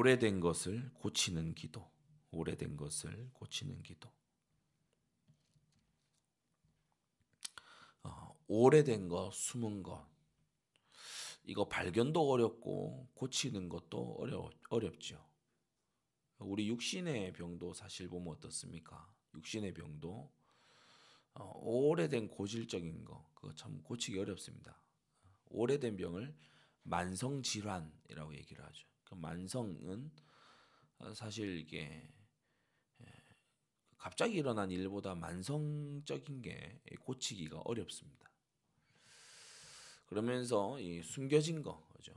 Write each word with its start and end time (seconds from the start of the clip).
오래된 0.00 0.40
것을 0.40 0.90
고치는 0.94 1.54
기도. 1.54 1.86
오래된 2.30 2.78
것을 2.78 3.28
고치는 3.34 3.82
기도. 3.82 4.10
어, 8.04 8.34
오래된 8.46 9.08
것, 9.10 9.30
숨은 9.34 9.82
것. 9.82 10.08
이거 11.44 11.68
발견도 11.68 12.30
어렵고 12.30 13.10
고치는 13.12 13.68
것도 13.68 14.16
어려 14.20 14.48
어렵죠. 14.70 15.22
우리 16.38 16.66
육신의 16.68 17.34
병도 17.34 17.74
사실 17.74 18.08
보면 18.08 18.36
어떻습니까? 18.36 19.06
육신의 19.34 19.74
병도 19.74 20.32
어, 21.34 21.52
오래된 21.58 22.28
고질적인 22.28 23.04
거 23.04 23.30
그거 23.34 23.54
참 23.54 23.82
고치기 23.82 24.18
어렵습니다. 24.18 24.80
오래된 25.50 25.98
병을 25.98 26.34
만성 26.84 27.42
질환이라고 27.42 28.34
얘기를 28.34 28.64
하죠. 28.64 28.89
그 29.10 29.16
만성은 29.16 30.10
어, 30.98 31.14
사실 31.14 31.58
이게 31.58 32.08
갑자기 33.98 34.36
일어난 34.36 34.70
일보다 34.70 35.14
만성적인 35.14 36.40
게 36.40 36.80
고치기가 37.00 37.60
어렵습니다. 37.60 38.32
그러면서 40.06 40.80
이 40.80 41.02
숨겨진 41.02 41.62
거, 41.62 41.86
그죠? 41.88 42.14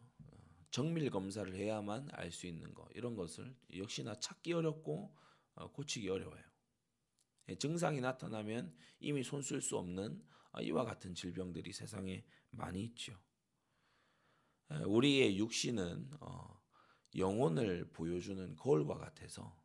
정밀 0.71 1.09
검사를 1.09 1.53
해야만 1.53 2.07
알 2.13 2.31
수 2.31 2.47
있는 2.47 2.73
거 2.73 2.88
이런 2.94 3.16
것을 3.16 3.53
역시나 3.75 4.16
찾기 4.16 4.53
어렵고 4.53 5.13
어, 5.55 5.71
고치기 5.71 6.09
어려워요. 6.09 6.41
예, 7.49 7.55
증상이 7.57 7.99
나타나면 7.99 8.73
이미 8.99 9.23
손쓸 9.23 9.61
수 9.61 9.77
없는 9.77 10.23
어, 10.53 10.61
이와 10.61 10.85
같은 10.85 11.13
질병들이 11.13 11.73
세상에 11.73 12.25
많이 12.50 12.81
있죠. 12.85 13.19
예, 14.72 14.78
우리의 14.78 15.38
육신은 15.38 16.11
어, 16.22 16.62
영혼을 17.16 17.89
보여주는 17.92 18.56
거울과 18.56 18.97
같아서 18.97 19.58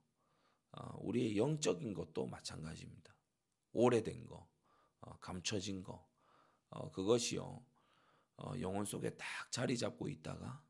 우리의 0.98 1.36
영적인 1.36 1.94
것도 1.94 2.26
마찬가지입니다. 2.26 3.14
오래된 3.72 4.26
거, 4.26 4.48
감춰진 5.20 5.82
거, 5.82 6.08
그것이요 6.92 7.64
영혼 8.60 8.84
속에 8.84 9.16
딱 9.16 9.50
자리 9.50 9.76
잡고 9.76 10.08
있다가 10.08 10.62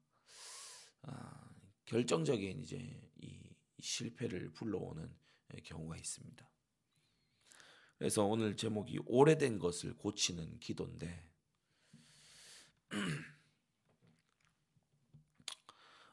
아, 1.03 1.51
결정적인 1.85 2.63
이제 2.63 3.01
이 3.17 3.55
실패를 3.81 4.53
불러오는 4.53 5.15
경우가 5.65 5.97
있습니다. 5.97 6.51
그래서 7.99 8.25
오늘 8.25 8.57
제목이 8.57 9.01
오래된 9.07 9.59
것을 9.59 9.97
고치는 9.97 10.61
기도인데 10.61 11.29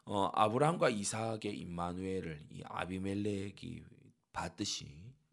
어, 0.08 0.30
아브라함과 0.34 0.88
이삭의 0.90 1.58
임마누엘을 1.58 2.46
이 2.52 2.62
아비멜렉이 2.64 3.82
받듯이 4.32 4.86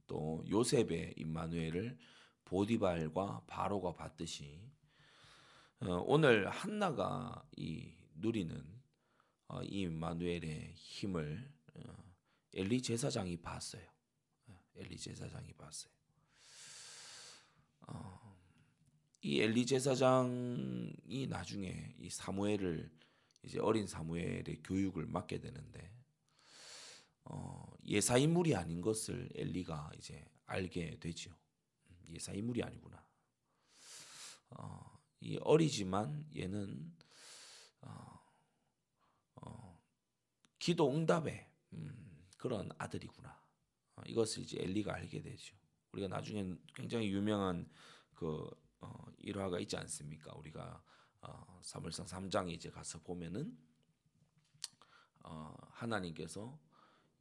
또 0.07 0.43
요셉의 0.49 1.13
임마누엘을 1.15 1.95
보디발과 2.45 3.43
바로가 3.45 3.93
받듯이 3.93 4.59
어, 5.79 6.03
오늘 6.07 6.49
한나가 6.49 7.47
이 7.55 7.93
누리는 8.15 8.63
어, 9.49 9.61
이 9.61 9.85
마누엘의 9.87 10.73
힘을 10.73 11.51
어, 11.75 11.81
엘리 12.55 12.81
제사장이 12.81 13.37
봤어요. 13.37 13.83
어, 14.47 14.59
엘리 14.75 14.97
제사장이 14.97 15.53
봤어요. 15.53 15.93
이 19.21 19.39
엘리 19.39 19.65
제사장이 19.65 21.27
나중에 21.29 21.93
이 21.97 22.09
사무엘을 22.09 22.91
이제 23.43 23.59
어린 23.59 23.87
사무엘의 23.87 24.61
교육을 24.63 25.05
맡게 25.05 25.39
되는데 25.39 25.91
예사 27.85 28.17
인물이 28.17 28.55
아닌 28.55 28.81
것을 28.81 29.29
엘리가 29.35 29.91
이제 29.97 30.25
알게 30.45 30.99
되죠. 30.99 31.31
음, 31.89 31.97
예사 32.09 32.33
인물이 32.33 32.63
아니구나. 32.63 33.03
이 35.19 35.37
어리지만 35.41 36.27
얘는 36.35 36.93
기도 40.63 40.89
응답의 40.95 41.45
음, 41.73 42.25
그런 42.37 42.69
아들이구나. 42.77 43.37
어, 43.97 44.01
이것을 44.05 44.43
이제 44.43 44.61
엘리가 44.61 44.93
알게 44.93 45.21
되죠. 45.21 45.57
우리가 45.91 46.07
나중에 46.07 46.55
굉장히 46.73 47.09
유명한 47.09 47.69
그 48.13 48.49
어, 48.79 49.05
일화가 49.17 49.59
있지 49.59 49.75
않습니까? 49.75 50.31
우리가 50.35 50.81
어, 51.23 51.59
사무엘상 51.63 52.05
3장에 52.05 52.51
이제 52.51 52.69
가서 52.69 52.99
보면은 52.99 53.57
어, 55.23 55.55
하나님께서 55.71 56.59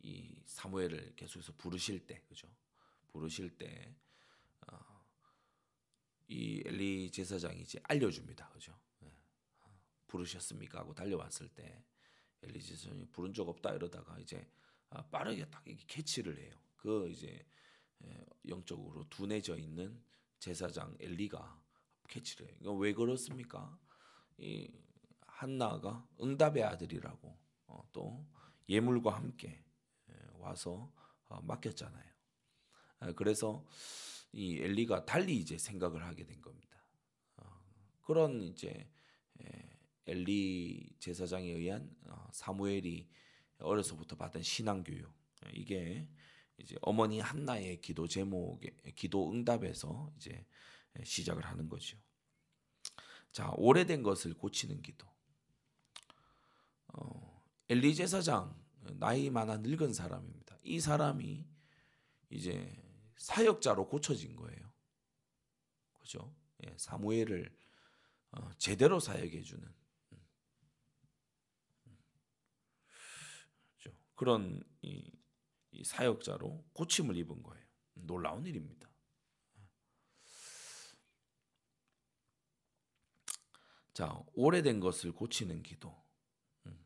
이 0.02 0.42
사무엘을 0.46 1.14
계속해서 1.16 1.52
부르실 1.56 2.06
때, 2.06 2.20
그죠? 2.28 2.48
부르실 3.12 3.56
때, 3.56 3.94
어, 4.66 5.04
이 6.28 6.62
엘리 6.66 7.10
제사장이 7.10 7.60
이제 7.60 7.80
알려줍니다, 7.84 8.48
그죠? 8.50 8.76
네. 9.00 9.12
부르셨습니까? 10.08 10.80
하고 10.80 10.94
달려왔을 10.94 11.48
때, 11.48 11.84
엘리제선이 12.42 13.06
부른 13.10 13.32
적 13.32 13.48
없다 13.48 13.72
이러다가 13.74 14.18
이제 14.18 14.50
아, 14.90 15.02
빠르게 15.06 15.48
딱 15.48 15.62
이렇게 15.66 15.84
캐치를 15.86 16.38
해요. 16.38 16.54
그 16.76 17.08
이제 17.10 17.44
영적으로 18.48 19.08
둔해져 19.08 19.56
있는 19.56 20.02
제사장 20.38 20.94
엘리가 20.98 21.62
캐치를 22.08 22.48
해요. 22.48 22.56
이거 22.60 22.72
왜 22.72 22.92
그렇습니까? 22.92 23.78
이 24.42 24.68
한나가 25.20 26.06
응답의 26.20 26.64
아들이라고 26.64 27.38
어, 27.68 27.88
또 27.92 28.26
예물과 28.68 29.14
함께 29.14 29.62
와서 30.38 30.92
어, 31.28 31.40
맡겼잖아요. 31.42 32.12
아, 32.98 33.12
그래서 33.12 33.64
이 34.32 34.58
엘리가 34.58 35.04
달리 35.04 35.36
이제 35.36 35.56
생각을 35.58 36.04
하게 36.04 36.24
된 36.26 36.40
겁니다. 36.40 36.76
어, 37.36 37.44
그런 38.02 38.42
이제 38.42 38.88
엘리 40.06 40.96
제사장에 40.98 41.48
의한 41.48 41.88
어, 42.06 42.28
사무엘이 42.32 43.08
어려서부터 43.58 44.16
받은 44.16 44.42
신앙 44.42 44.82
교육 44.82 45.12
이게 45.54 46.08
이제 46.58 46.76
어머니 46.82 47.20
한나의 47.20 47.80
기도 47.80 48.08
제목의 48.08 48.76
기도 48.96 49.30
응답에서 49.30 50.12
이제 50.16 50.44
시작을 51.04 51.44
하는 51.44 51.68
거죠. 51.68 51.96
자 53.32 53.52
오래된 53.56 54.02
것을 54.02 54.34
고치는 54.34 54.82
기도. 54.82 55.06
어, 56.88 57.42
엘리 57.68 57.94
제사장 57.94 58.54
나이 58.98 59.30
많아 59.30 59.58
늙은 59.58 59.92
사람입니다. 59.92 60.58
이 60.62 60.80
사람이 60.80 61.46
이제 62.30 62.82
사역자로 63.16 63.88
고쳐진 63.88 64.36
거예요. 64.36 64.72
그죠? 66.00 66.34
예, 66.64 66.74
사무엘을 66.76 67.56
어, 68.32 68.50
제대로 68.58 69.00
사역해 69.00 69.42
주는 69.42 69.72
그런 74.14 74.62
이, 74.82 75.10
이 75.72 75.82
사역자로 75.82 76.64
고침을 76.74 77.16
입은 77.16 77.42
거예요. 77.42 77.66
놀라운 77.94 78.46
일입니다. 78.46 78.88
자, 83.92 84.18
오래된 84.34 84.80
것을 84.80 85.12
고치는 85.12 85.62
기도. 85.62 85.94
음. 86.66 86.78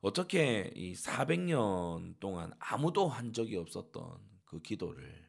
어떻게 0.00 0.72
이 0.74 0.94
400년 0.94 2.18
동안 2.18 2.52
아무도 2.58 3.08
한 3.08 3.32
적이 3.32 3.56
없었던 3.56 4.20
그 4.44 4.60
기도를 4.60 5.28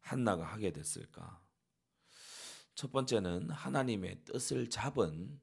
한나가 0.00 0.44
하게 0.44 0.72
됐을까? 0.72 1.42
첫 2.74 2.92
번째는 2.92 3.50
하나님의 3.50 4.24
뜻을 4.24 4.70
잡은 4.70 5.40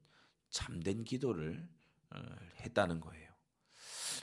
참된 0.50 1.04
기도를 1.04 1.68
어, 2.10 2.18
했다는 2.60 3.00
거예요. 3.00 3.24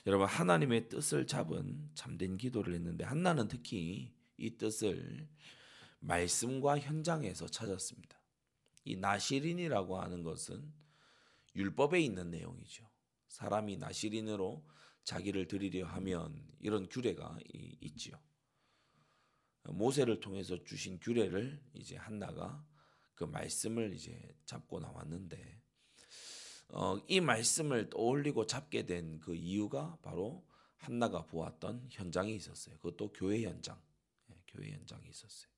여러분 0.08 0.28
하나님의 0.28 0.90
뜻을 0.90 1.28
잡은 1.28 1.92
참된 1.94 2.38
기도를 2.38 2.74
했는데 2.74 3.04
한나는 3.04 3.48
특히 3.48 4.14
이 4.38 4.58
뜻을 4.58 5.30
말씀과 6.00 6.80
현장에서 6.80 7.48
찾았습니다. 7.48 8.21
이 8.84 8.96
나시린이라고 8.96 10.00
하는 10.00 10.24
것은 10.24 10.74
율법에 11.56 12.00
있는 12.00 12.32
내용이죠. 12.32 12.90
사람이 13.28 13.78
나시린으로 13.78 14.66
자기를 15.04 15.48
드리려 15.48 15.88
하면 15.88 16.48
이런 16.60 16.88
규례가 16.88 17.38
있지요. 17.82 18.20
모세를 19.64 20.20
통해서 20.20 20.64
주신 20.64 21.00
규례를 21.00 21.62
이제 21.74 21.96
한나가 21.96 22.66
그 23.16 23.24
말씀을 23.26 23.94
이제 23.94 24.36
잡고 24.46 24.80
나왔는데 24.80 25.62
어, 26.70 26.98
이 27.08 27.20
말씀을 27.20 27.90
떠올리고 27.90 28.46
잡게 28.48 28.86
된 28.86 29.20
그 29.20 29.36
이유가 29.36 29.98
바로 30.02 30.48
한나가 30.78 31.26
보았던 31.26 31.90
현장이 31.92 32.36
있었어요. 32.36 32.76
그것도 32.78 33.12
교회 33.14 33.44
현장, 33.44 33.80
예, 34.32 34.42
교회 34.48 34.72
현장이 34.72 35.08
있었어요. 35.10 35.52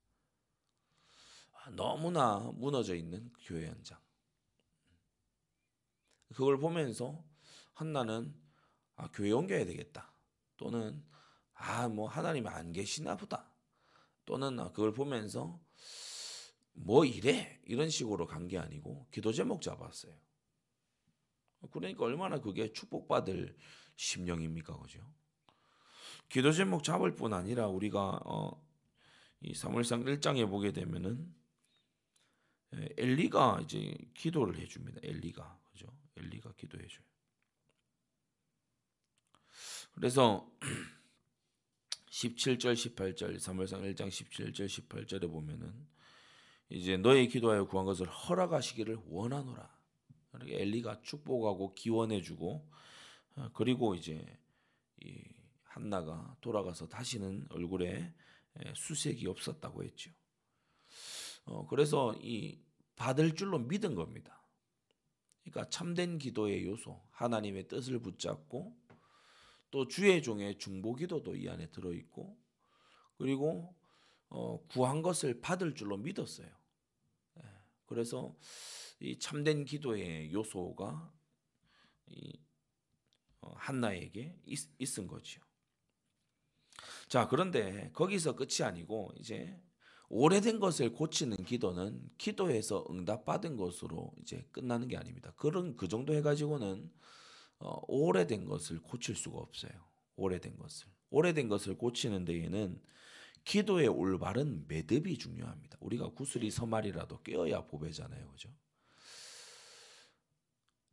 아, 1.64 1.70
너무나 1.70 2.38
무너져 2.54 2.94
있는 2.94 3.32
교회 3.42 3.66
현장. 3.66 3.98
그걸 6.34 6.58
보면서 6.58 7.24
한나는 7.72 8.34
아, 8.96 9.08
교회 9.12 9.32
옮겨야 9.32 9.64
되겠다. 9.64 10.12
또는 10.56 11.02
아, 11.54 11.88
뭐 11.88 12.06
하나님 12.08 12.46
안 12.46 12.72
계시나 12.72 13.16
보다. 13.16 13.50
또는 14.26 14.60
아, 14.60 14.70
그걸 14.72 14.92
보면서 14.92 15.58
뭐 16.74 17.04
이래 17.04 17.60
이런 17.66 17.88
식으로 17.88 18.26
간 18.26 18.48
게 18.48 18.58
아니고 18.58 19.06
기도 19.10 19.32
제목 19.32 19.62
잡았어요. 19.62 20.12
그러니까 21.70 22.04
얼마나 22.04 22.40
그게 22.40 22.72
축복받을 22.72 23.56
심령입니까, 23.96 24.76
그죠? 24.76 25.00
기도 26.28 26.52
제목 26.52 26.84
잡을 26.84 27.14
뿐 27.14 27.32
아니라 27.32 27.68
우리가 27.68 28.20
어, 28.26 28.62
이 29.40 29.54
사무엘상 29.54 30.04
1장에 30.04 30.48
보게 30.48 30.72
되면은 30.72 31.43
엘리가 32.96 33.60
이제 33.62 33.96
기도를 34.14 34.58
해줍니다. 34.58 35.00
엘리가 35.02 35.60
그죠? 35.72 35.86
엘리가 36.16 36.52
기도해줘요. 36.54 37.04
그래서 39.94 40.50
17절 42.10 42.74
18절 42.74 43.38
사무엘상 43.38 43.82
1장 43.82 44.08
17절 44.08 44.66
18절에 44.66 45.30
보면은 45.30 45.86
이제 46.68 46.96
너의 46.96 47.28
기도하여 47.28 47.66
구한 47.66 47.86
것을 47.86 48.06
허락하시기를 48.08 48.98
원하노라. 49.06 49.74
그러니까 50.32 50.58
엘리가 50.58 51.02
축복하고 51.02 51.74
기원해주고 51.74 52.70
어, 53.36 53.50
그리고 53.52 53.94
이제 53.94 54.24
이 55.00 55.22
한나가 55.64 56.36
돌아가서 56.40 56.88
다시는 56.88 57.46
얼굴에 57.50 58.14
수색이 58.74 59.26
없었다고 59.26 59.82
했죠. 59.84 60.10
어, 61.44 61.66
그래서 61.66 62.14
이 62.20 62.58
받을 62.96 63.34
줄로 63.34 63.58
믿은 63.58 63.94
겁니다. 63.94 64.42
그러니까 65.42 65.68
참된 65.68 66.18
기도의 66.18 66.64
요소, 66.64 67.02
하나님의 67.10 67.68
뜻을 67.68 67.98
붙잡고 68.00 68.76
또 69.70 69.88
주의 69.88 70.22
종의 70.22 70.58
중보 70.58 70.94
기도도 70.94 71.34
이 71.36 71.48
안에 71.48 71.70
들어 71.70 71.92
있고 71.92 72.38
그리고 73.16 73.74
어, 74.28 74.64
구한 74.68 75.02
것을 75.02 75.40
받을 75.40 75.74
줄로 75.74 75.96
믿었어요. 75.96 76.48
예, 77.38 77.42
그래서 77.86 78.34
이 79.00 79.18
참된 79.18 79.64
기도의 79.64 80.32
요소가 80.32 81.12
이 82.06 82.32
어, 83.40 83.52
한나에게 83.56 84.40
있, 84.46 84.58
있은 84.78 85.06
거죠. 85.06 85.42
자, 87.08 87.28
그런데 87.28 87.90
거기서 87.92 88.34
끝이 88.34 88.62
아니고 88.62 89.12
이제 89.18 89.60
오래된 90.08 90.60
것을 90.60 90.92
고치는 90.92 91.44
기도는 91.44 92.10
기도에서 92.18 92.86
응답받은 92.90 93.56
것으로 93.56 94.12
이제 94.20 94.46
끝나는 94.52 94.88
게 94.88 94.96
아닙니다. 94.96 95.32
그런 95.36 95.76
그 95.76 95.88
정도 95.88 96.14
해가지고는 96.14 96.90
어, 97.58 97.80
오래된 97.88 98.44
것을 98.44 98.80
고칠 98.80 99.16
수가 99.16 99.38
없어요. 99.38 99.72
오래된 100.16 100.56
것을 100.56 100.88
오래된 101.10 101.48
것을 101.48 101.76
고치는 101.78 102.24
데에는 102.24 102.80
기도의 103.44 103.88
올바른 103.88 104.64
매듭이 104.68 105.18
중요합니다. 105.18 105.78
우리가 105.80 106.10
구슬이 106.10 106.50
서말이라도 106.50 107.22
꿰어야 107.22 107.66
보배잖아요, 107.66 108.30
그죠? 108.30 108.50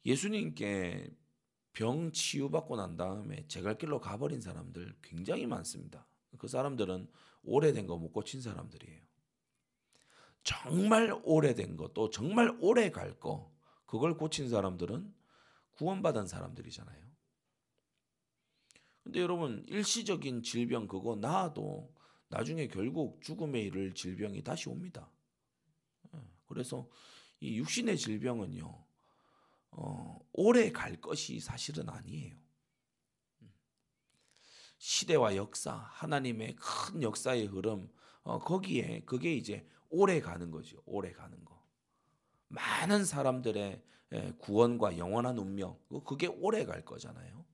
예수님께 0.06 1.10
병 1.74 2.12
치유받고 2.12 2.76
난 2.76 2.98
다음에 2.98 3.46
제갈 3.48 3.78
길로 3.78 4.00
가버린 4.00 4.42
사람들 4.42 4.96
굉장히 5.02 5.46
많습니다. 5.48 6.06
그 6.38 6.48
사람들은 6.48 7.08
오래된 7.44 7.88
거 7.88 7.98
못 7.98 8.12
고친 8.12 8.42
사람들이에요. 8.42 9.02
정말 10.44 11.20
오래된 11.24 11.78
거, 11.78 11.90
또 11.94 12.10
정말 12.10 12.58
오래 12.60 12.90
갈 12.90 13.20
거, 13.20 13.54
그걸 13.86 14.18
고친 14.18 14.50
사람들은 14.50 15.14
구원받은 15.72 16.28
사람들이잖아요. 16.28 17.12
근데 19.04 19.20
여러분, 19.20 19.64
일시적인 19.68 20.44
질병 20.44 20.88
그거 20.88 21.16
나아도 21.16 21.94
나중에 22.30 22.68
결국 22.68 23.22
죽음에 23.22 23.62
이를 23.62 23.94
질병이 23.94 24.44
다시 24.44 24.70
옵니다. 24.70 25.12
예, 26.16 26.20
그래서 26.48 26.90
이 27.40 27.58
육신의 27.58 27.98
질병은요, 27.98 28.86
어, 29.72 30.20
오래 30.34 30.72
갈 30.72 31.00
것이 31.02 31.40
사실은 31.40 31.90
아니에요. 31.90 32.41
시대와 34.82 35.36
역사, 35.36 35.74
하나님의 35.92 36.56
큰 36.56 37.04
역사의 37.04 37.46
흐름, 37.46 37.88
어, 38.24 38.40
거기에 38.40 39.04
그게 39.06 39.36
이제 39.36 39.64
오래 39.90 40.20
가는 40.20 40.50
거죠. 40.50 40.82
오래 40.88 41.12
가는 41.12 41.46
거. 41.46 41.64
많은 42.48 43.06
사람들의 43.06 43.84
예, 44.14 44.34
구원과 44.40 44.98
영원한 44.98 45.38
운명, 45.38 45.78
그게 46.06 46.26
오래 46.26 46.66
갈 46.66 46.84
거잖아요. 46.84 47.46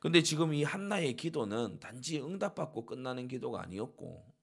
근데 0.00 0.22
지금 0.22 0.54
이 0.54 0.64
한나의 0.64 1.16
기도는 1.16 1.80
단지 1.80 2.18
응답받고 2.18 2.86
끝나는 2.86 3.28
기도가 3.28 3.62
아니었고, 3.62 4.34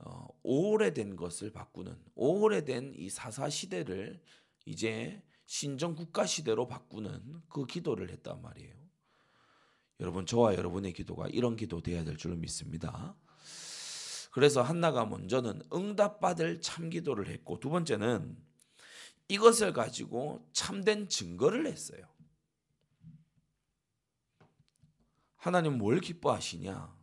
어, 0.00 0.26
오래된 0.42 1.14
것을 1.14 1.52
바꾸는, 1.52 1.96
오래된 2.16 2.94
이 2.96 3.08
사사 3.08 3.48
시대를 3.48 4.20
이제 4.66 5.22
신정 5.46 5.94
국가 5.94 6.26
시대로 6.26 6.66
바꾸는 6.66 7.42
그 7.48 7.66
기도를 7.66 8.10
했단 8.10 8.42
말이에요. 8.42 8.79
여러분 10.00 10.26
저와 10.26 10.54
여러분의 10.56 10.92
기도가 10.92 11.28
이런 11.28 11.56
기도 11.56 11.82
돼야 11.82 12.04
될 12.04 12.16
줄 12.16 12.36
믿습니다. 12.36 13.14
그래서 14.32 14.62
한나가 14.62 15.04
먼저는 15.04 15.62
응답받을 15.72 16.60
참 16.60 16.88
기도를 16.90 17.28
했고 17.28 17.58
두 17.60 17.68
번째는 17.68 18.36
이것을 19.28 19.72
가지고 19.72 20.48
참된 20.52 21.08
증거를 21.08 21.66
했어요. 21.66 22.06
하나님 25.36 25.78
뭘 25.78 26.00
기뻐하시냐? 26.00 26.96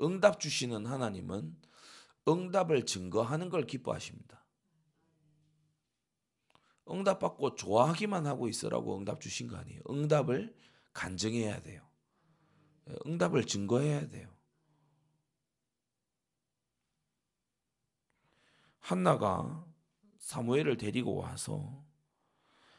응답 0.00 0.40
주시는 0.40 0.86
하나님은 0.86 1.56
응답을 2.26 2.86
증거하는 2.86 3.48
걸 3.48 3.66
기뻐하십니다. 3.66 4.44
응답받고 6.90 7.54
좋아하기만 7.54 8.26
하고 8.26 8.48
있으라고 8.48 8.98
응답 8.98 9.20
주신 9.20 9.46
거 9.46 9.56
아니에요. 9.56 9.80
응답을 9.88 10.54
간증해야 10.92 11.62
돼요. 11.62 11.82
예, 12.88 12.94
응답을 13.06 13.46
증거해야 13.46 14.08
돼요. 14.08 14.28
한나가 18.78 19.66
사무엘을 20.18 20.76
데리고 20.76 21.16
와서 21.16 21.84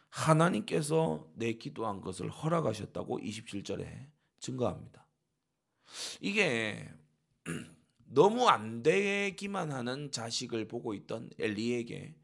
하나님께서 0.10 1.30
내 1.36 1.54
기도한 1.54 2.02
것을 2.02 2.30
허락하셨다고 2.30 3.20
27절에 3.20 4.10
증거합니다. 4.40 5.08
이게 6.22 6.90
너무 8.06 8.48
안 8.48 8.84
되기만 8.84 9.72
하는 9.72 10.12
자식을 10.12 10.68
보고 10.68 10.94
있던 10.94 11.30
엘리에게 11.40 12.16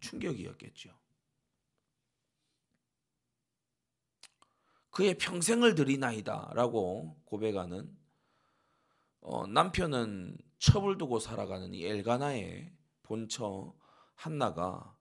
충격이었겠죠. 0.00 1.03
그의 4.94 5.18
평생을 5.18 5.74
드리나이다라고 5.74 7.20
고백하는 7.24 7.92
어, 9.22 9.44
남편은 9.48 10.38
첩을 10.60 10.98
두고 10.98 11.18
살아가는 11.18 11.74
이 11.74 11.84
엘가나의 11.84 12.72
본처 13.02 13.74
한나가 14.14 14.96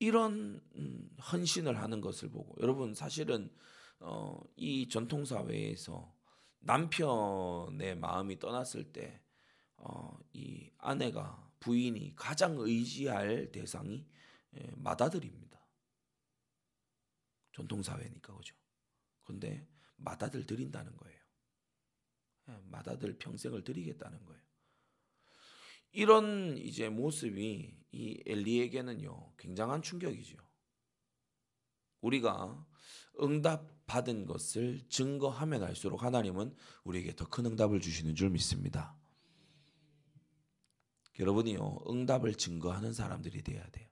이런 0.00 0.60
음, 0.74 1.08
헌신을 1.32 1.80
하는 1.80 2.00
것을 2.00 2.30
보고 2.30 2.56
여러분 2.60 2.94
사실은 2.94 3.48
어, 4.00 4.40
이 4.56 4.88
전통 4.88 5.24
사회에서 5.24 6.12
남편의 6.58 7.96
마음이 7.98 8.40
떠났을 8.40 8.92
때이 8.92 9.12
어, 9.76 10.18
아내가 10.78 11.48
부인이 11.60 12.16
가장 12.16 12.56
의지할 12.58 13.52
대상이 13.52 14.04
예, 14.56 14.70
맏아들입니다. 14.74 15.60
전통 17.52 17.82
사회니까 17.82 18.34
그죠. 18.34 18.56
근데 19.26 19.68
맏아들 19.96 20.46
드린다는 20.46 20.96
거예요. 20.96 21.20
예, 22.48 22.58
맏아들 22.70 23.18
평생을 23.18 23.64
드리겠다는 23.64 24.24
거예요. 24.24 24.42
이런 25.92 26.56
이제 26.58 26.88
모습이 26.88 27.76
이 27.92 28.22
엘리에게는요 28.26 29.34
굉장한 29.36 29.82
충격이죠. 29.82 30.36
우리가 32.00 32.66
응답 33.20 33.86
받은 33.86 34.26
것을 34.26 34.86
증거하면 34.88 35.62
할수록 35.62 36.02
하나님은 36.02 36.54
우리에게 36.84 37.14
더 37.16 37.26
큰 37.26 37.46
응답을 37.46 37.80
주시는 37.80 38.14
줄 38.14 38.30
믿습니다. 38.30 38.96
여러분이요 41.18 41.84
응답을 41.88 42.34
증거하는 42.34 42.92
사람들이 42.92 43.42
되어야 43.42 43.66
돼요. 43.70 43.88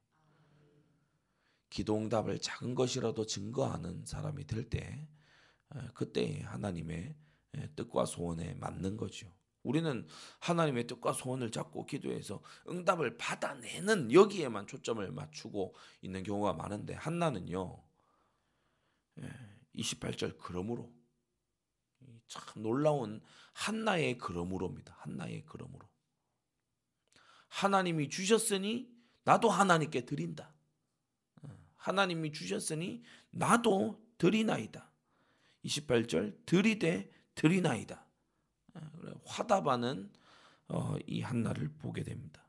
기도 1.70 1.96
응답을 1.96 2.38
작은 2.40 2.74
것이라도 2.74 3.26
증거하는 3.26 4.04
사람이 4.04 4.46
될 4.46 4.68
때 4.68 5.08
그때 5.94 6.40
하나님의 6.42 7.14
뜻과 7.76 8.06
소원에 8.06 8.54
맞는 8.54 8.96
거죠. 8.96 9.32
우리는 9.62 10.06
하나님의 10.40 10.86
뜻과 10.86 11.12
소원을 11.12 11.50
잡고 11.50 11.86
기도해서 11.86 12.42
응답을 12.68 13.16
받아내는 13.16 14.12
여기에만 14.12 14.66
초점을 14.66 15.10
맞추고 15.10 15.74
있는 16.02 16.22
경우가 16.22 16.52
많은데 16.52 16.94
한나는요. 16.94 17.82
28절 19.74 20.38
그러므로 20.38 20.92
참 22.28 22.62
놀라운 22.62 23.20
한나의 23.52 24.18
그러므로입니다. 24.18 24.96
한나의 24.98 25.44
그러므로. 25.46 25.88
하나님이 27.48 28.08
주셨으니 28.10 28.92
나도 29.22 29.48
하나님께 29.48 30.04
드린다. 30.04 30.52
어, 31.42 31.48
하나님이 31.76 32.32
주셨으니 32.32 33.02
나도 33.30 34.04
드리나이다. 34.18 34.90
28절 35.64 36.44
드리되 36.46 37.10
드리나이다. 37.34 38.04
어, 38.74 38.80
화답하는 39.24 40.10
어, 40.68 40.96
이 41.06 41.20
한나를 41.20 41.68
보게 41.78 42.02
됩니다. 42.02 42.44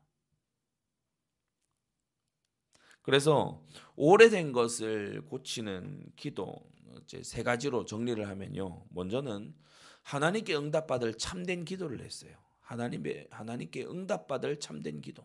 그래서 3.02 3.64
오래된 3.94 4.52
것을 4.52 5.22
고치는 5.26 6.12
기도 6.16 6.68
이제 7.02 7.22
세 7.22 7.42
가지로 7.42 7.84
정리를 7.84 8.26
하면요. 8.26 8.84
먼저는 8.90 9.54
하나님께 10.02 10.56
응답받을 10.56 11.14
참된 11.14 11.64
기도를 11.64 12.00
했어요. 12.00 12.36
하나님의 12.60 13.28
하나님께 13.30 13.84
응답받을 13.84 14.58
참된 14.58 15.00
기도. 15.00 15.24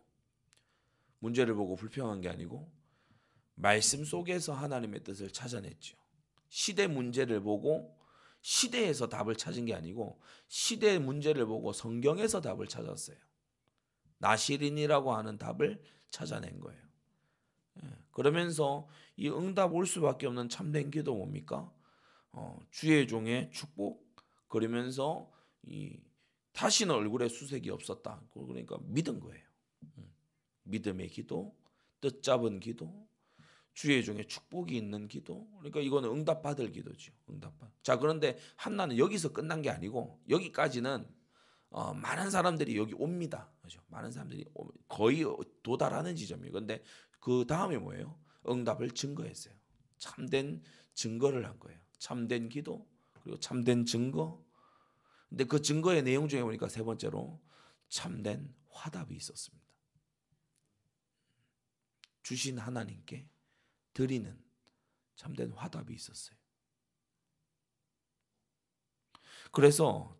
문제를 1.20 1.56
보고 1.56 1.76
불평한 1.76 2.22
게 2.22 2.30
아니고 2.30 2.72
말씀 3.56 4.04
속에서 4.04 4.54
하나님의 4.54 5.04
뜻을 5.04 5.32
찾아냈죠. 5.32 6.01
시대 6.52 6.86
문제를 6.86 7.42
보고 7.42 7.98
시대에서 8.42 9.08
답을 9.08 9.38
찾은 9.38 9.66
게 9.66 9.74
아니고 9.74 10.22
시대 10.50 11.00
문제를 11.00 11.46
보고 11.46 11.72
성경에서 11.72 12.42
답을 12.42 12.68
찾았어요. 12.68 13.16
나시린이라고 14.18 15.14
하는 15.16 15.38
답을 15.38 15.82
찾아낸 16.10 16.60
거예요. 16.60 16.82
예, 17.84 17.88
그러면서 18.12 18.88
이 19.16 19.30
응답 19.30 19.74
올 19.74 19.88
수밖에 19.88 20.28
없는 20.28 20.50
참된 20.50 20.92
기도 20.92 21.16
뭡니까? 21.16 21.74
어, 22.34 22.60
주의 22.70 23.08
종의 23.08 23.52
축복 23.54 24.14
그러면서 24.50 25.32
이 25.64 26.02
다시는 26.52 26.94
얼굴에 26.94 27.30
수색이 27.30 27.70
없었다. 27.70 28.22
그러니까 28.34 28.78
믿은 28.82 29.22
거예요. 29.22 29.46
음, 29.98 30.14
믿음의 30.64 31.08
기도, 31.08 31.56
뜻 32.02 32.22
잡은 32.22 32.60
기도, 32.60 33.08
주의 33.74 34.04
중에 34.04 34.24
축복이 34.24 34.76
있는 34.76 35.08
기도. 35.08 35.48
그러니까 35.58 35.80
이거는 35.80 36.10
응답 36.10 36.42
받을 36.42 36.72
기도죠. 36.72 37.14
응답 37.30 37.58
받. 37.60 37.72
자 37.84 37.98
그런데 37.98 38.38
한나는 38.56 38.98
여기서 38.98 39.32
끝난 39.34 39.62
게 39.62 39.70
아니고 39.70 40.22
여기까지는 40.30 41.08
어, 41.70 41.94
많은 41.94 42.30
사람들이 42.30 42.76
여기 42.76 42.94
옵니다. 42.94 43.50
그죠? 43.62 43.82
많은 43.88 44.12
사람들이 44.12 44.46
거의 44.90 45.26
도달하는 45.64 46.16
지점이에요. 46.16 46.52
근데 46.52 46.84
그 47.20 47.46
다음에 47.48 47.78
뭐예요? 47.78 48.20
응답을 48.48 48.92
증거했어요. 48.92 49.54
참된 49.98 50.62
증거를 50.94 51.46
한 51.46 51.58
거예요. 51.60 51.80
참된 51.98 52.50
기도 52.50 52.90
그리고 53.22 53.40
참된 53.40 53.86
증거. 53.86 54.44
근데 55.30 55.46
그 55.46 55.62
증거의 55.62 56.04
내용 56.04 56.28
중에 56.28 56.44
보니까 56.44 56.68
세 56.68 56.84
번째로 56.84 57.42
참된 57.88 58.54
화답이 58.70 59.16
있었습니다. 59.16 59.66
주신 62.24 62.60
하나님께 62.60 63.28
드리는 63.94 64.42
참된 65.16 65.52
화답이 65.52 65.94
있었어요. 65.94 66.38
그래서 69.52 70.18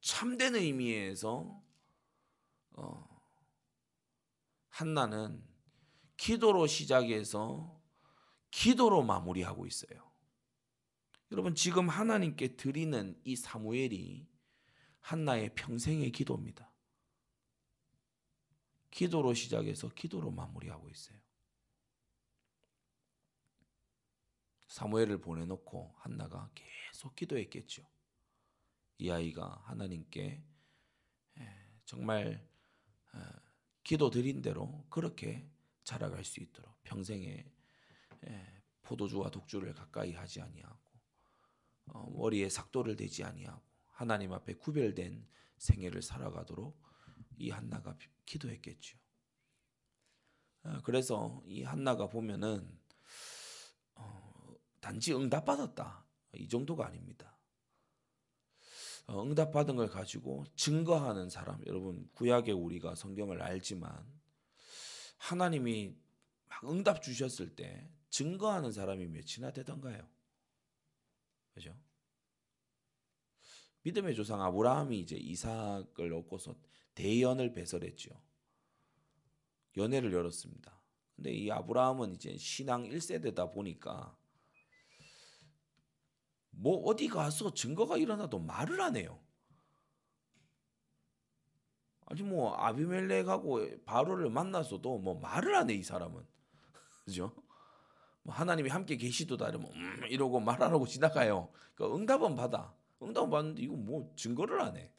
참된 0.00 0.54
의미에서 0.54 1.62
어, 2.72 3.16
한나는 4.68 5.42
기도로 6.16 6.66
시작해서 6.66 7.82
기도로 8.50 9.02
마무리하고 9.02 9.66
있어요. 9.66 10.06
여러분 11.32 11.54
지금 11.54 11.88
하나님께 11.88 12.56
드리는 12.56 13.18
이 13.24 13.34
사무엘이 13.34 14.28
한나의 15.00 15.54
평생의 15.54 16.12
기도입니다. 16.12 16.70
기도로 18.90 19.34
시작해서 19.34 19.88
기도로 19.88 20.30
마무리하고 20.30 20.88
있어요. 20.88 21.18
사무엘을 24.76 25.22
보내놓고 25.22 25.94
한나가 26.00 26.50
계속 26.54 27.16
기도했겠죠. 27.16 27.82
이 28.98 29.10
아이가 29.10 29.62
하나님께 29.64 30.44
정말 31.86 32.46
기도 33.82 34.10
드린 34.10 34.42
대로 34.42 34.84
그렇게 34.90 35.48
자라갈 35.82 36.24
수 36.24 36.40
있도록 36.40 36.74
평생에 36.82 37.50
포도주와 38.82 39.30
독주를 39.30 39.72
가까이 39.72 40.12
하지 40.12 40.42
아니하고 40.42 40.92
어, 41.86 42.10
머리에 42.10 42.50
삭도를 42.50 42.96
대지 42.96 43.24
아니하고 43.24 43.62
하나님 43.92 44.34
앞에 44.34 44.54
구별된 44.54 45.26
생애를 45.56 46.02
살아가도록 46.02 46.78
이 47.38 47.48
한나가 47.48 47.96
기도했겠죠. 48.26 48.98
어, 50.64 50.80
그래서 50.84 51.42
이 51.46 51.62
한나가 51.62 52.08
보면은 52.08 52.68
어, 52.68 52.85
단지 54.86 55.12
응답받았다 55.12 56.06
이 56.34 56.48
정도가 56.48 56.86
아닙니다. 56.86 57.36
응답받은 59.10 59.74
걸 59.74 59.88
가지고 59.88 60.44
증거하는 60.54 61.28
사람 61.28 61.60
여러분 61.66 62.08
구약의 62.12 62.54
우리가 62.54 62.94
성경을 62.94 63.42
알지만 63.42 64.06
하나님이 65.16 65.96
막 66.46 66.70
응답 66.70 67.02
주셨을 67.02 67.56
때 67.56 67.90
증거하는 68.10 68.70
사람이 68.70 69.08
몇이나 69.08 69.52
되던가요? 69.52 70.08
그죠? 71.52 71.76
믿음의 73.82 74.14
조상 74.14 74.40
아브라함이 74.40 75.00
이제 75.00 75.16
이삭을 75.16 76.12
얻고서 76.12 76.54
대연을 76.94 77.52
배설했죠. 77.54 78.10
연애를 79.76 80.12
열었습니다. 80.12 80.80
근데 81.16 81.32
이 81.32 81.50
아브라함은 81.50 82.14
이제 82.14 82.36
신앙 82.38 82.84
1세대다 82.84 83.52
보니까 83.52 84.16
뭐 86.56 86.78
어디 86.84 87.08
가서 87.08 87.54
증거가 87.54 87.96
일어나도 87.96 88.38
말을 88.40 88.80
안 88.80 88.96
해요. 88.96 89.20
아니 92.06 92.22
뭐 92.22 92.54
아비멜렉하고 92.54 93.84
바로를 93.84 94.30
만나서도 94.30 94.98
뭐 94.98 95.18
말을 95.20 95.54
안 95.56 95.68
해 95.70 95.74
이 95.76 95.82
사람은 95.82 96.24
그죠? 97.04 97.32
뭐 98.22 98.34
하나님이 98.34 98.70
함께 98.70 98.96
계시도다 98.96 99.48
이러면 99.48 99.70
음 99.74 100.04
이러고 100.08 100.40
말 100.40 100.62
안 100.62 100.72
하고 100.72 100.86
지나가요. 100.86 101.50
그러니까 101.74 101.96
응답은 101.98 102.36
받아. 102.36 102.74
응답은 103.02 103.30
받는데 103.30 103.62
이거 103.62 103.74
뭐 103.76 104.12
증거를 104.16 104.60
안 104.60 104.76
해. 104.76 104.92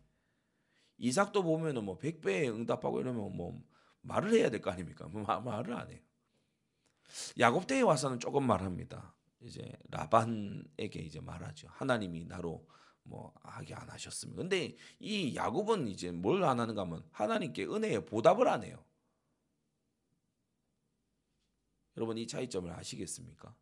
이삭도 0.99 1.43
보면은 1.43 1.83
뭐 1.85 1.97
백배에 1.97 2.49
응답하고 2.49 3.01
이러면 3.01 3.35
뭐 3.35 3.61
말을 4.01 4.33
해야 4.33 4.49
될 4.49 4.61
거 4.61 4.71
아닙니까? 4.71 5.07
뭐 5.07 5.23
말을 5.23 5.73
안 5.75 5.89
해요. 5.91 5.99
야곱 7.39 7.67
때에 7.67 7.81
와서는 7.81 8.19
조금 8.19 8.45
말합니다. 8.45 9.15
이제 9.41 9.71
라반에게 9.89 10.99
이제 10.99 11.19
말하죠. 11.19 11.67
하나님이 11.69 12.25
나로 12.25 12.67
뭐 13.03 13.33
하게 13.43 13.73
안 13.73 13.89
하셨습니다. 13.89 14.41
근데 14.41 14.75
이 14.99 15.35
야곱은 15.35 15.87
이제 15.87 16.11
뭘 16.11 16.43
안 16.43 16.59
하는가 16.59 16.81
하면 16.81 17.07
하나님께 17.11 17.65
은혜에 17.65 18.05
보답을 18.05 18.47
안 18.47 18.63
해요. 18.63 18.83
여러분 21.95 22.17
이 22.17 22.27
차이점을 22.27 22.71
아시겠습니까? 22.71 23.55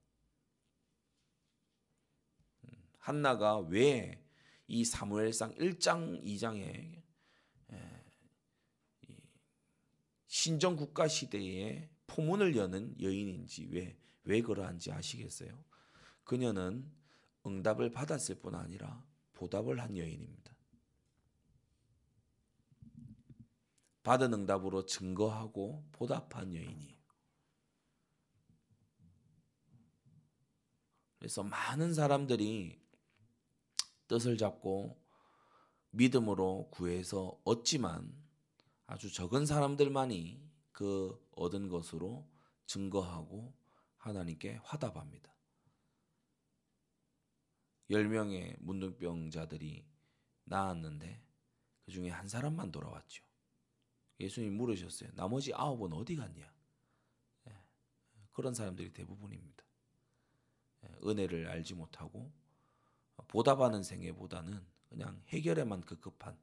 음, 2.63 2.70
한나가 3.00 3.60
왜 3.60 4.25
이 4.67 4.84
사무엘상 4.84 5.55
1장 5.55 6.24
2장에 6.24 7.03
신정 10.27 10.75
국가 10.75 11.08
시대에 11.08 11.89
포문을 12.08 12.55
여는 12.55 13.00
여인인지 13.01 13.67
왜 13.72 13.98
왜 14.25 14.41
그러한지 14.41 14.91
아시겠어요? 14.91 15.63
그녀는 16.24 16.91
응답을 17.46 17.91
받았을 17.91 18.36
뿐 18.36 18.55
아니라 18.55 19.05
보답을 19.34 19.79
한 19.79 19.98
여인입니다. 19.98 20.55
받은 24.03 24.34
응답으로 24.34 24.86
증거하고 24.86 25.84
보답한 25.91 26.53
여인이에요. 26.53 26.96
그래서 31.17 31.41
많은 31.41 31.94
사람들이 31.94 32.79
뜻을 34.08 34.38
잡고 34.38 35.01
믿음으로 35.89 36.70
구해서 36.72 37.39
얻지만 37.44 38.13
아주 38.86 39.12
적은 39.12 39.48
사람들만이 39.48 40.39
그 40.72 41.20
얻은 41.32 41.70
것으로 41.70 42.29
증거하고 42.67 43.53
하나님께 44.06 44.60
화답합니다. 44.64 45.34
10명의 47.90 48.56
문둥병자들이 48.60 49.84
나았는데 50.44 51.24
그 51.86 51.92
중에 51.92 52.10
한 52.10 52.28
사람만 52.28 52.72
돌아왔죠. 52.72 53.24
예수님 54.20 54.58
물으셨어요. 54.58 55.10
나머지 55.16 55.54
아홉은 55.56 55.94
어디 55.94 56.16
갔냐? 56.16 56.54
예, 57.48 57.60
그런 58.32 58.54
사람들이 58.54 58.94
대부분입니다. 58.94 59.64
예, 60.84 60.90
은혜를 61.04 61.48
알지 61.48 61.74
못하고 61.74 62.32
보답하는 63.28 63.82
생애보다는 63.82 64.64
그냥 64.88 65.22
해결에만 65.30 65.82
급급한 65.82 66.38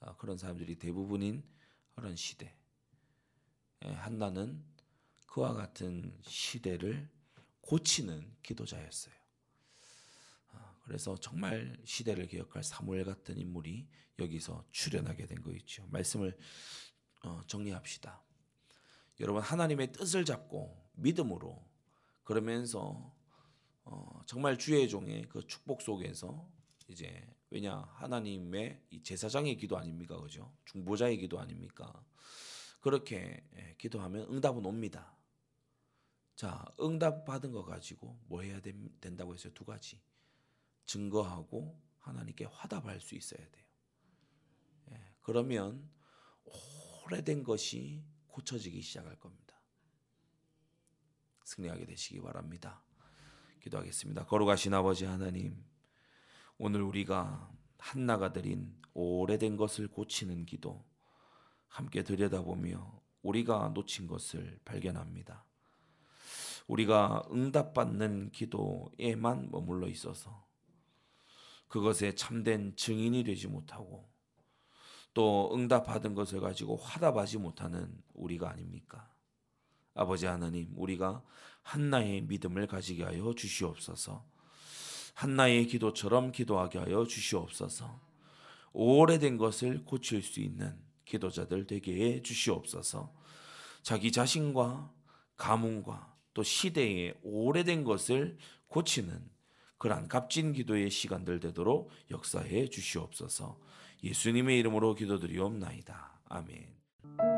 아, 0.00 0.14
그런 0.16 0.36
사람들이 0.36 0.76
대부분인 0.76 1.42
그런 1.94 2.14
시대. 2.14 2.54
예, 3.86 3.88
한나는 3.88 4.73
그와 5.34 5.52
같은 5.52 6.16
시대를 6.22 7.10
고치는 7.60 8.36
기도자였어요. 8.44 9.14
아, 10.52 10.76
그래서 10.84 11.16
정말 11.16 11.76
시대를 11.84 12.28
기억할 12.28 12.62
사무엘 12.62 13.04
같은 13.04 13.36
인물이 13.36 13.88
여기서 14.20 14.64
출연하게 14.70 15.26
된 15.26 15.42
거있죠. 15.42 15.88
말씀을 15.88 16.38
어, 17.24 17.40
정리합시다. 17.48 18.22
여러분 19.18 19.42
하나님의 19.42 19.90
뜻을 19.90 20.24
잡고 20.24 20.80
믿음으로 20.92 21.68
그러면서 22.22 23.12
어, 23.82 24.22
정말 24.26 24.56
주의 24.56 24.88
종의 24.88 25.28
그 25.28 25.44
축복 25.48 25.82
속에서 25.82 26.48
이제 26.86 27.26
왜냐 27.50 27.88
하나님의 27.94 28.84
이 28.90 29.02
제사장의 29.02 29.56
기도 29.56 29.78
아닙니까 29.78 30.20
그죠 30.20 30.54
중보자의 30.66 31.16
기도 31.16 31.40
아닙니까 31.40 32.04
그렇게 32.80 33.44
예, 33.56 33.74
기도하면 33.78 34.28
응답은 34.30 34.64
옵니다 34.64 35.14
자 36.36 36.64
응답 36.80 37.24
받은 37.24 37.52
거 37.52 37.64
가지고 37.64 38.18
뭐 38.26 38.42
해야 38.42 38.60
된 38.60 39.16
다고 39.16 39.34
했어요? 39.34 39.52
두 39.54 39.64
가지. 39.64 40.00
증거하고 40.86 41.80
하나님께 42.00 42.44
화답할 42.46 43.00
수 43.00 43.14
있어야 43.14 43.40
돼요. 43.50 43.64
예, 44.90 45.14
그러면 45.22 45.88
오래된 47.06 47.42
것이 47.42 48.04
고쳐지기 48.28 48.82
시작할 48.82 49.18
겁니다. 49.18 49.60
승리하게 51.44 51.86
되시기 51.86 52.20
바랍니다. 52.20 52.82
기도하겠습니다. 53.60 54.26
거룩하신 54.26 54.74
아버지 54.74 55.04
하나님 55.04 55.64
오늘 56.58 56.82
우리가 56.82 57.50
한나가 57.78 58.32
드린 58.32 58.74
오래된 58.92 59.56
것을 59.56 59.88
고치는 59.88 60.46
기도 60.46 60.84
함께 61.68 62.02
들여다보며 62.02 63.02
우리가 63.22 63.70
놓친 63.74 64.06
것을 64.06 64.60
발견합니다. 64.64 65.44
우리가 66.66 67.24
응답받는 67.30 68.30
기도에만 68.30 69.50
머물러 69.50 69.88
있어서 69.88 70.44
그것에 71.68 72.14
참된 72.14 72.74
증인이 72.76 73.24
되지 73.24 73.48
못하고 73.48 74.08
또 75.12 75.50
응답받은 75.54 76.14
것을 76.14 76.40
가지고 76.40 76.76
화답하지 76.76 77.38
못하는 77.38 78.02
우리가 78.14 78.50
아닙니까? 78.50 79.10
아버지 79.94 80.26
하나님, 80.26 80.72
우리가 80.76 81.22
한나의 81.62 82.22
믿음을 82.22 82.66
가지게 82.66 83.04
하여 83.04 83.32
주시옵소서. 83.34 84.24
한나의 85.14 85.66
기도처럼 85.68 86.32
기도하게 86.32 86.80
하여 86.80 87.04
주시옵소서. 87.04 88.00
오래된 88.72 89.38
것을 89.38 89.84
고칠 89.84 90.20
수 90.20 90.40
있는 90.40 90.76
기도자들 91.04 91.68
되게 91.68 91.94
해 91.94 92.22
주시옵소서. 92.22 93.14
자기 93.82 94.10
자신과 94.10 94.92
가문과 95.36 96.13
또 96.34 96.42
시대의 96.42 97.14
오래된 97.22 97.84
것을 97.84 98.36
고치는 98.66 99.32
그러한 99.78 100.08
값진 100.08 100.52
기도의 100.52 100.90
시간들 100.90 101.40
되도록 101.40 101.90
역사해 102.10 102.68
주시옵소서. 102.68 103.58
예수님의 104.02 104.58
이름으로 104.58 104.94
기도드리옵나이다. 104.94 106.20
아멘. 106.28 107.33